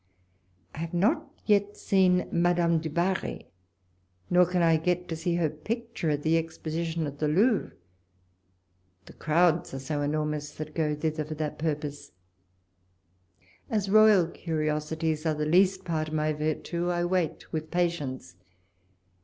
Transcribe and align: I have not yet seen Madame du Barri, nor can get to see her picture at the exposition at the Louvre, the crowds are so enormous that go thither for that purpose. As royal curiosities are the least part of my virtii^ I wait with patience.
I 0.73 0.79
have 0.79 0.95
not 0.95 1.29
yet 1.45 1.77
seen 1.77 2.27
Madame 2.31 2.79
du 2.79 2.89
Barri, 2.89 3.51
nor 4.31 4.47
can 4.47 4.81
get 4.81 5.07
to 5.09 5.15
see 5.15 5.35
her 5.35 5.47
picture 5.47 6.09
at 6.09 6.23
the 6.23 6.39
exposition 6.39 7.05
at 7.05 7.19
the 7.19 7.27
Louvre, 7.27 7.73
the 9.05 9.13
crowds 9.13 9.75
are 9.75 9.79
so 9.79 10.01
enormous 10.01 10.53
that 10.53 10.73
go 10.73 10.95
thither 10.95 11.23
for 11.23 11.35
that 11.35 11.59
purpose. 11.59 12.13
As 13.69 13.91
royal 13.91 14.25
curiosities 14.27 15.23
are 15.27 15.35
the 15.35 15.45
least 15.45 15.85
part 15.85 16.07
of 16.07 16.15
my 16.15 16.33
virtii^ 16.33 16.89
I 16.89 17.05
wait 17.05 17.53
with 17.53 17.69
patience. 17.69 18.37